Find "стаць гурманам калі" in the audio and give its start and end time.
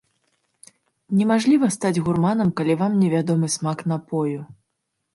1.77-2.73